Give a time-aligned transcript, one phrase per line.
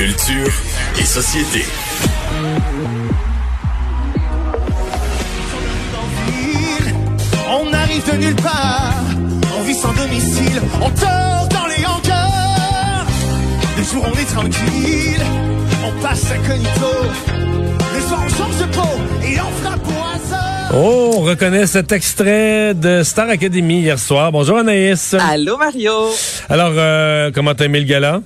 [0.00, 0.50] Culture
[0.98, 1.62] et société.
[7.50, 8.94] On arrive de nulle part,
[9.58, 13.04] on vit sans domicile, on tord dans les hangars.
[13.76, 15.22] Les jours on est tranquille,
[15.84, 16.70] on passe incognito.
[17.94, 18.88] Les soirs on change de peau
[19.22, 20.70] et on frappe au hasard.
[20.82, 24.32] Oh, on reconnaît cet extrait de Star Academy hier soir.
[24.32, 25.14] Bonjour Anaïs.
[25.20, 25.92] Allô Mario.
[26.48, 28.22] Alors, euh, comment t'as aimé le gala?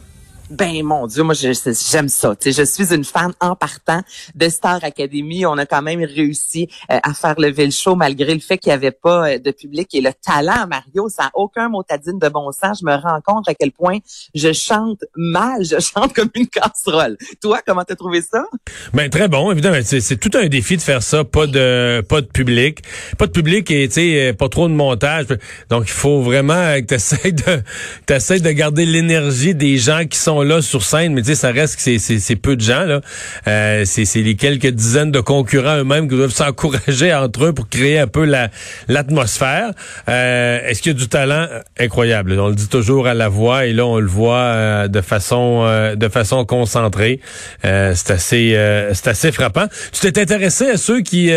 [0.50, 2.36] Ben mon Dieu, moi j'aime ça.
[2.36, 4.02] Tu sais, je suis une fan en partant
[4.34, 5.46] de Star Academy.
[5.46, 8.74] On a quand même réussi euh, à faire le show malgré le fait qu'il n'y
[8.74, 12.52] avait pas euh, de public et le talent, Mario, ça n'a aucun motadine de bon
[12.52, 12.80] sens.
[12.82, 13.98] Je me rends compte à quel point
[14.34, 17.16] je chante mal, je chante comme une casserole.
[17.40, 18.44] Toi, comment t'as trouvé ça?
[18.92, 19.78] Ben très bon, évidemment.
[19.82, 22.80] C'est, tout un défi de faire ça, pas de pas de public,
[23.16, 25.26] pas de public et tu sais pas trop de montage.
[25.70, 27.62] Donc il faut vraiment que t'essayes de
[28.04, 31.50] t'essayes de garder l'énergie des gens qui sont là sur scène, mais tu sais ça
[31.50, 33.00] reste que c'est, peu de gens là.
[33.46, 37.98] Euh, c'est, les quelques dizaines de concurrents eux-mêmes qui doivent s'encourager entre eux pour créer
[37.98, 38.48] un peu la
[38.88, 39.72] l'atmosphère.
[40.08, 41.46] Euh, est-ce qu'il y a du talent?
[41.78, 45.00] Incroyable On le dit toujours à la voix et là on le voit euh, de
[45.00, 47.20] façon euh, de façon concentrée.
[47.62, 49.66] C'est assez c'est assez frappant.
[49.92, 51.30] Tu t'es intéressé à ceux qui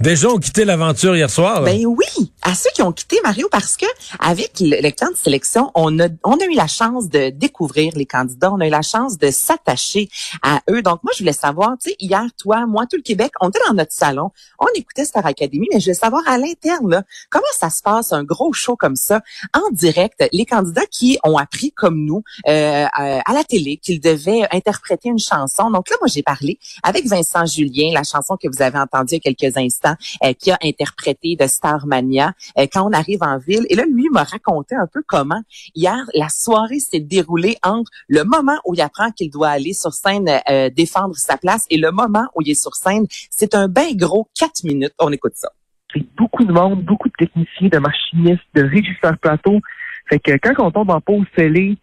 [0.00, 1.62] déjà ont quitté l'aventure hier soir?
[1.62, 3.86] Ben oui, à ceux qui ont quitté Mario parce que
[4.18, 7.92] avec le, le camp de sélection, on a on a eu la chance de découvrir
[7.96, 10.08] les candidats, on a eu la chance de s'attacher
[10.42, 10.82] à eux.
[10.82, 13.60] Donc moi je voulais savoir, tu sais hier toi, moi tout le Québec, on était
[13.68, 17.70] dans notre salon, on écoutait Star Academy, mais je voulais savoir à l'interne comment ça
[17.70, 19.22] se passe un gros show comme ça
[19.54, 24.46] en direct, les candidats qui ont appris comme nous euh, à la télé qu'ils devaient
[24.50, 25.70] interpréter une chanson.
[25.70, 29.20] Donc là moi j'ai parlé avec Vincent Julien, la chanson que vous avez entendue il
[29.24, 33.38] y a quelques instants euh, qui a interprété de Starmania euh, quand on arrive en
[33.38, 33.66] ville.
[33.68, 35.40] Et là, lui m'a raconté un peu comment
[35.74, 39.92] hier la soirée s'est déroulée entre le moment où il apprend qu'il doit aller sur
[39.92, 43.06] scène euh, défendre sa place et le moment où il est sur scène.
[43.30, 44.94] C'est un ben gros quatre minutes.
[44.98, 45.48] On écoute ça.
[45.92, 49.60] c'est beaucoup de monde, beaucoup de techniciens, de machinistes, de régisseurs plateau.
[50.08, 51.78] Fait que quand on tombe en pause scellée,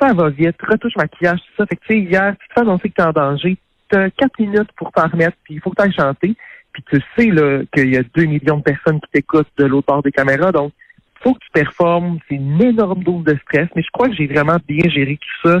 [0.00, 1.66] ça va vite, retouche maquillage, tout ça.
[1.66, 3.56] Fait que tu sais, hier, tu te fais annoncer que t'es en danger,
[3.92, 6.34] t'as quatre minutes pour t'en remettre, puis il faut que t'ailles chanter.
[6.72, 7.30] Puis tu sais
[7.74, 10.72] qu'il y a deux millions de personnes qui t'écoutent de l'autre bord des caméras, donc
[11.22, 12.18] faut que tu performes.
[12.28, 15.48] C'est une énorme dose de stress, mais je crois que j'ai vraiment bien géré tout
[15.48, 15.58] ça.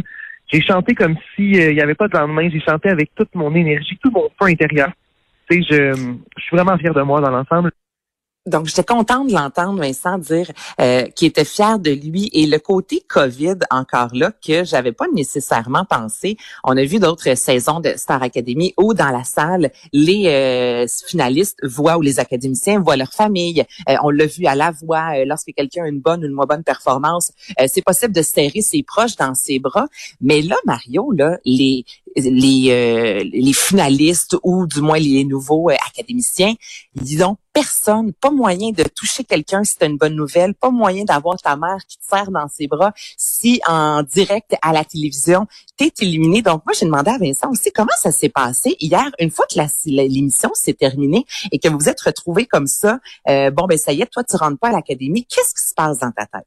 [0.52, 2.48] J'ai chanté comme si euh, n'y avait pas de lendemain.
[2.50, 4.90] J'ai chanté avec toute mon énergie, tout mon feu intérieur.
[5.48, 7.70] Tu sais, je, je suis vraiment fier de moi dans l'ensemble.
[8.44, 12.28] Donc, j'étais contente de l'entendre, Vincent, dire euh, qu'il était fier de lui.
[12.32, 16.36] Et le côté COVID, encore là, que j'avais pas nécessairement pensé.
[16.64, 21.56] On a vu d'autres saisons de Star Academy où, dans la salle, les euh, finalistes
[21.62, 23.64] voient ou les académiciens voient leur famille.
[23.88, 25.12] Euh, on l'a vu à la voix.
[25.18, 27.30] euh, lorsque quelqu'un a une bonne ou une moins bonne performance,
[27.68, 29.86] c'est possible de serrer ses proches dans ses bras.
[30.20, 31.84] Mais là, Mario, là, les
[32.16, 36.54] les euh, les finalistes ou du moins les nouveaux euh, académiciens,
[36.94, 41.04] dis donc personne, pas moyen de toucher quelqu'un si c'est une bonne nouvelle, pas moyen
[41.04, 45.46] d'avoir ta mère qui te serre dans ses bras si en direct à la télévision,
[45.76, 46.40] t'es éliminé.
[46.42, 49.58] Donc moi j'ai demandé à Vincent aussi comment ça s'est passé hier une fois que
[49.86, 53.00] l'émission s'est terminée et que vous vous êtes retrouvés comme ça.
[53.28, 55.26] euh, bon ben ça y est, toi tu rentres pas à l'académie.
[55.26, 56.46] Qu'est-ce qui se passe dans ta tête?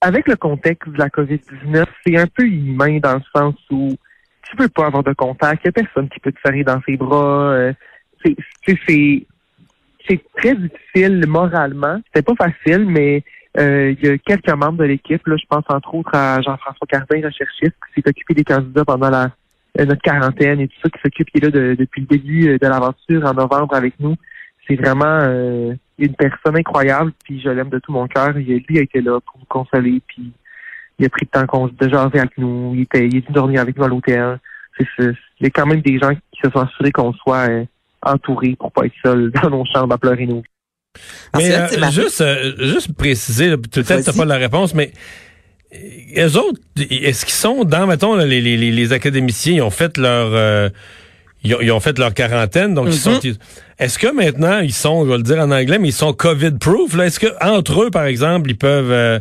[0.00, 3.96] Avec le contexte de la COVID-19, c'est un peu humain dans le sens où
[4.50, 6.80] tu peux pas avoir de contact, il y a personne qui peut te serrer dans
[6.86, 7.52] ses bras.
[7.52, 7.72] euh,
[8.24, 8.36] c'est,
[8.66, 9.26] c'est,
[10.08, 12.00] c'est, très difficile moralement.
[12.06, 13.22] C'était pas facile, mais
[13.58, 16.86] euh, il y a quelques membres de l'équipe, là, je pense entre autres à Jean-François
[16.88, 19.30] Cardin, recherchiste, qui s'est occupé des candidats pendant la
[19.78, 22.48] euh, notre quarantaine et tout ça, qui s'occupe qui est là de- depuis le début
[22.48, 24.16] euh, de l'aventure en novembre avec nous.
[24.66, 28.32] C'est vraiment euh, une personne incroyable, puis je l'aime de tout mon cœur.
[28.32, 30.32] Lui a été là pour nous consoler, puis
[30.98, 32.72] il a pris le temps qu'on de jaser avec nous.
[32.74, 34.38] Il était, il est venu dormir avec nous à l'hôtel.
[34.78, 34.86] C'est,
[35.40, 37.64] il y a quand même des gens qui se sont assurés qu'on soit euh,
[38.02, 40.42] entourés pour pas être seuls dans nos chambres à pleurer nous.
[41.36, 44.92] Mais là, euh, juste, euh, juste préciser, peut-être t'as pas la réponse, mais
[46.16, 46.60] eux autres,
[46.90, 50.28] est-ce qu'ils sont dans, mettons, là, les, les, les- les académiciens, ils ont fait leur
[50.32, 50.70] euh,
[51.44, 53.12] ils, ont, ils ont fait leur quarantaine, donc ils sont.
[53.12, 53.20] Mhm.
[53.24, 53.36] ils-
[53.78, 56.94] Est-ce que maintenant ils sont, je vais le dire en anglais, mais ils sont COVID-proof?
[56.96, 57.06] là?
[57.06, 59.20] Est-ce que entre eux, par exemple, ils peuvent euh,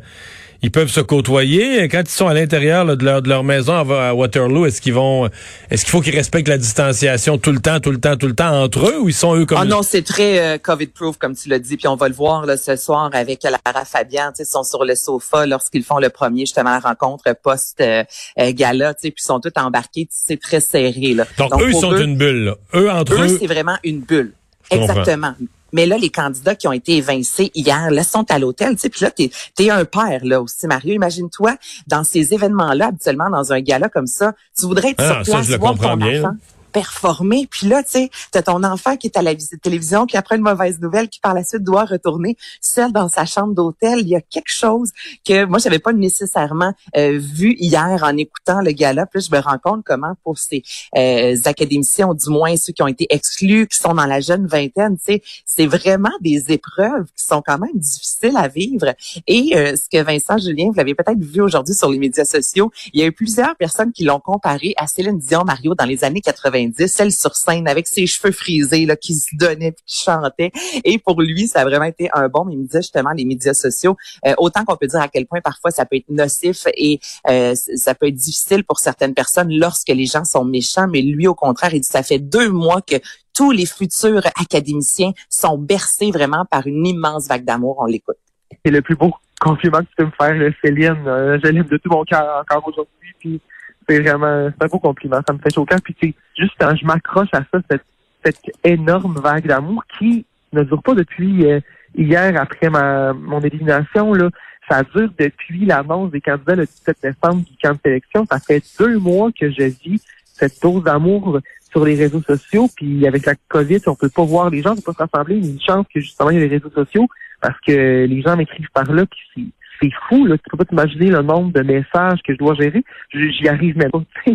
[0.61, 4.13] ils peuvent se côtoyer quand ils sont à l'intérieur de, leur, de leur maison à,
[4.13, 4.65] Waterloo?
[4.65, 5.29] Est-ce qu'ils vont
[5.69, 8.35] est-ce qu'il faut qu'ils respectent la distanciation tout le temps, tout le temps, tout le
[8.35, 11.35] temps entre eux ou ils sont eux comme Ah non, c'est très euh, COVID-proof, comme
[11.35, 11.77] tu l'as dit.
[11.77, 14.31] Puis on va le voir là, ce soir avec Lara Fabian.
[14.37, 18.93] Ils sont sur le sofa lorsqu'ils font le premier, justement, la rencontre post-gala.
[18.93, 20.07] tu sais, puis ils sont tous embarqués.
[20.11, 21.13] C'est très serré.
[21.13, 21.25] Là.
[21.37, 22.45] Donc, eux, ils pour sont une bulle.
[22.45, 22.55] là.
[22.73, 24.33] Eux, entre eux, eux, c'est vraiment une bulle.
[24.71, 25.33] Exactement.
[25.73, 28.89] Mais là, les candidats qui ont été évincés hier, là, sont à l'hôtel, tu sais,
[28.89, 30.93] puis là, t'es es un père, là, aussi, Mario.
[30.93, 31.55] Imagine-toi,
[31.87, 35.49] dans ces événements-là, habituellement, dans un gala comme ça, tu voudrais être ah, sur place,
[35.59, 36.35] voir ton bien, enfant
[36.77, 37.47] performer.
[37.49, 40.35] Puis là, tu sais, t'as ton enfant qui est à la visite télévision, qui après
[40.35, 44.01] une mauvaise nouvelle, qui par la suite doit retourner seul dans sa chambre d'hôtel.
[44.01, 44.91] Il y a quelque chose
[45.27, 49.07] que moi, j'avais pas nécessairement euh, vu hier en écoutant le gala.
[49.07, 50.61] Puis je me rends compte comment pour ces
[50.95, 54.97] euh, académiciens, du moins ceux qui ont été exclus, qui sont dans la jeune vingtaine,
[54.97, 58.93] tu sais, c'est vraiment des épreuves qui sont quand même difficiles à vivre.
[59.25, 62.71] Et euh, ce que Vincent Julien, vous l'avez peut-être vu aujourd'hui sur les médias sociaux,
[62.93, 66.03] il y a eu plusieurs personnes qui l'ont comparé à Céline Dion Mario dans les
[66.03, 70.51] années 90 celle sur scène avec ses cheveux frisés, là, qui se donnait, qui chantait.
[70.83, 72.45] Et pour lui, ça a vraiment été un bon.
[72.45, 75.25] Mais il me disait justement les médias sociaux, euh, autant qu'on peut dire à quel
[75.25, 76.99] point parfois ça peut être nocif et
[77.29, 80.87] euh, ça peut être difficile pour certaines personnes lorsque les gens sont méchants.
[80.87, 82.95] Mais lui, au contraire, il dit ça fait deux mois que
[83.33, 87.77] tous les futurs académiciens sont bercés vraiment par une immense vague d'amour.
[87.79, 88.17] On l'écoute.
[88.65, 91.07] C'est le plus beau compliment que tu peux me faire, Céline.
[91.07, 93.13] Euh, je l'aime de tout mon cœur encore aujourd'hui.
[93.19, 93.41] Puis
[93.87, 95.21] c'est vraiment, c'est un beau compliment.
[95.25, 95.77] Ça me fait choquant.
[95.83, 97.85] Puis, tu juste quand je m'accroche à ça, cette,
[98.23, 101.59] cette énorme vague d'amour qui ne dure pas depuis euh,
[101.95, 104.29] hier après ma mon élimination, là.
[104.69, 108.25] Ça dure depuis l'annonce des candidats le 17 décembre du camp de sélection.
[108.25, 111.39] Ça fait deux mois que je vis cette dose d'amour
[111.71, 112.67] sur les réseaux sociaux.
[112.75, 115.39] Puis avec la COVID, on peut pas voir les gens, on peut pas se rassembler.
[115.39, 117.07] Mais une chance que justement il y a les réseaux sociaux
[117.39, 119.05] parce que les gens m'écrivent par là.
[119.05, 120.37] Puis c'est fou, là.
[120.37, 122.83] Tu peux pas t'imaginer le nombre de messages que je dois gérer.
[123.11, 124.03] J'y arrive même pas.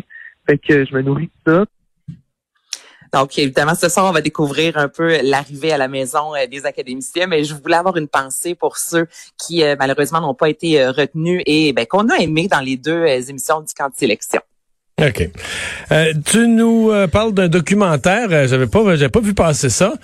[0.48, 1.64] fait que je me nourris de ça.
[3.12, 6.64] Donc, évidemment, ce soir, on va découvrir un peu l'arrivée à la maison euh, des
[6.64, 9.06] académiciens, mais je voulais avoir une pensée pour ceux
[9.38, 12.78] qui, euh, malheureusement, n'ont pas été euh, retenus et ben, qu'on a aimé dans les
[12.78, 14.40] deux émissions du camp de sélection.
[15.00, 15.30] OK.
[16.26, 18.46] tu nous parles d'un documentaire.
[18.46, 19.94] J'avais pas, j'avais pas vu passer ça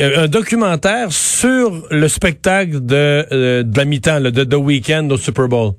[0.00, 5.72] un documentaire sur le spectacle de, euh, la mi-temps, de The Weeknd au Super Bowl.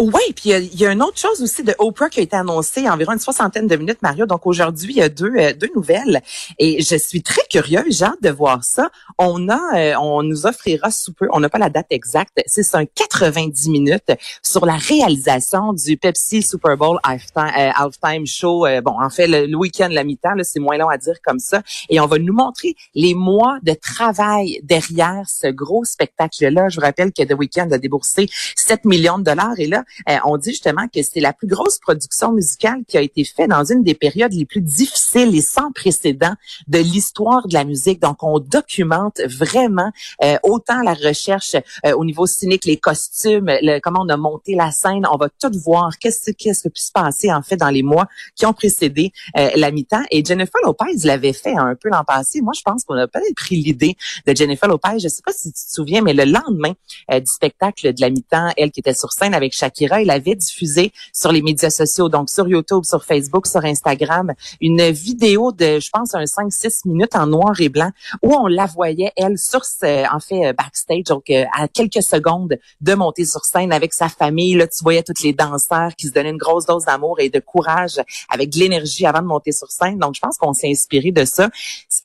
[0.00, 2.82] Oui, puis il y, a une autre chose aussi de Oprah qui a été annoncée
[2.82, 4.26] y environ une soixantaine de minutes, Mario.
[4.26, 6.20] Donc aujourd'hui, il y a deux, euh, deux nouvelles
[6.58, 8.90] et je suis très curieuse, j'ai hâte de voir ça.
[9.18, 12.74] On a, euh, on nous offrira sous peu, on n'a pas la date exacte, c'est
[12.74, 14.12] un 90 minutes
[14.42, 18.66] sur la réalisation du Pepsi Super Bowl halftime, euh, show.
[18.82, 21.62] bon, en fait, le, week-end, la mi-temps, c'est moins long à dire comme ça.
[21.88, 26.68] Et on va nous montrer les mois de travail derrière ce gros spectacle-là.
[26.68, 30.16] Je vous rappelle que The Weeknd a déboursé 7 millions de dollars et là, euh,
[30.24, 33.64] on dit justement que c'est la plus grosse production musicale qui a été faite dans
[33.64, 36.34] une des périodes les plus difficiles et sans précédent
[36.66, 38.00] de l'histoire de la musique.
[38.00, 39.90] Donc, on documente vraiment
[40.22, 43.50] euh, autant la recherche euh, au niveau cynique, les costumes,
[43.82, 45.06] comment on a monté la scène.
[45.10, 48.06] On va tout voir qu'est-ce qu'est-ce qui peut se passer en fait dans les mois
[48.36, 50.02] qui ont précédé la mi-temps.
[50.10, 52.40] Et Jennifer Lopez l'avait fait un peu l'an passé.
[52.40, 53.96] Moi, je pense qu'on a peut-être pris l'idée
[54.26, 54.98] de Jennifer Lopez.
[54.98, 56.72] Je sais pas si tu te souviens, mais le lendemain
[57.10, 60.92] du spectacle de la mi-temps, elle qui était sur scène avec chaque il avait diffusé
[61.12, 65.90] sur les médias sociaux, donc sur YouTube, sur Facebook, sur Instagram, une vidéo de, je
[65.90, 67.90] pense, un 5-6 minutes en noir et blanc
[68.22, 72.58] où on la voyait, elle, sur, en fait, euh, backstage, donc euh, à quelques secondes
[72.80, 74.54] de monter sur scène avec sa famille.
[74.54, 77.40] Là, tu voyais toutes les danseurs qui se donnaient une grosse dose d'amour et de
[77.40, 79.98] courage avec de l'énergie avant de monter sur scène.
[79.98, 81.48] Donc, je pense qu'on s'est inspiré de ça.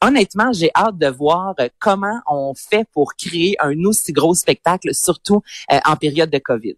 [0.01, 4.94] Honnêtement, j'ai hâte de voir euh, comment on fait pour créer un aussi gros spectacle,
[4.94, 5.42] surtout
[5.86, 6.75] en période de COVID.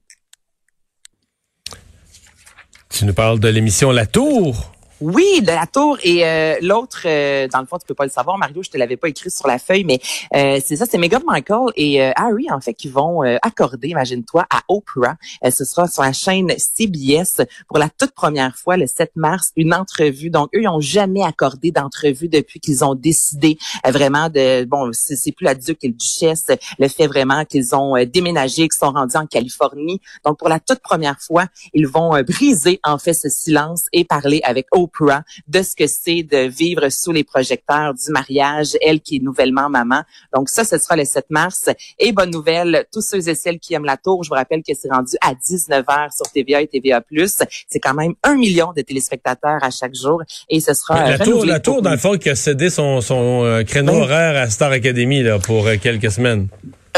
[3.01, 4.73] Tu nous parles de l'émission La Tour.
[5.01, 8.11] Oui, de la tour et euh, l'autre, euh, dans le fond, tu peux pas le
[8.11, 9.99] savoir, Mario, je te l'avais pas écrit sur la feuille, mais
[10.35, 14.61] euh, c'est ça, c'est Meghan Michael et Harry en fait qui vont accorder, imagine-toi, à
[14.67, 15.15] Oprah.
[15.49, 19.73] ce sera sur la chaîne CBS pour la toute première fois le 7 mars une
[19.73, 20.29] entrevue.
[20.29, 25.31] Donc eux, ils ont jamais accordé d'entrevue depuis qu'ils ont décidé vraiment de, bon, c'est
[25.31, 26.45] plus la duc et le duchesse,
[26.77, 29.99] le fait vraiment qu'ils ont déménagé, qu'ils sont rendus en Californie.
[30.23, 34.41] Donc pour la toute première fois, ils vont briser en fait ce silence et parler
[34.43, 34.90] avec Oprah
[35.47, 39.69] de ce que c'est de vivre sous les projecteurs du mariage, elle qui est nouvellement
[39.69, 40.03] maman.
[40.33, 41.69] Donc ça, ce sera le 7 mars.
[41.99, 44.73] Et bonne nouvelle, tous ceux et celles qui aiment la tour, je vous rappelle que
[44.79, 47.01] c'est rendu à 19h sur TVA et TVA+.
[47.67, 51.45] C'est quand même un million de téléspectateurs à chaque jour et ce sera La tour,
[51.45, 54.71] la tour dans le fond, qui a cédé son, son euh, créneau horaire à Star
[54.71, 56.47] Academy là, pour euh, quelques semaines.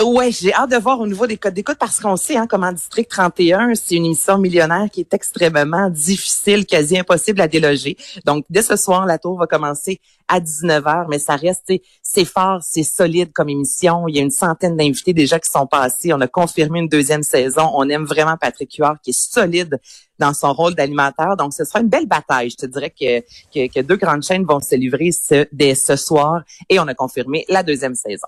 [0.02, 2.72] Ouais, j'ai hâte de voir au niveau des codes d'écoute parce qu'on sait hein, comment
[2.72, 7.96] District 31, c'est une émission millionnaire qui est extrêmement difficile, quasi impossible à déloger.
[8.26, 11.72] Donc, dès ce soir, la tour va commencer à 19h, mais ça reste,
[12.02, 14.08] c'est fort, c'est solide comme émission.
[14.08, 16.12] Il y a une centaine d'invités déjà qui sont passés.
[16.12, 17.70] On a confirmé une deuxième saison.
[17.76, 19.80] On aime vraiment Patrick Huard qui est solide
[20.18, 21.38] dans son rôle d'animateur.
[21.38, 22.50] Donc, ce sera une belle bataille.
[22.50, 23.20] Je te dirais que,
[23.54, 25.12] que, que deux grandes chaînes vont se livrer
[25.52, 28.28] dès ce soir et on a confirmé la deuxième saison.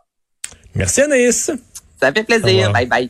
[0.76, 1.52] Merci Anaïs.
[2.00, 2.72] Ça fait plaisir.
[2.72, 3.10] Bye bye.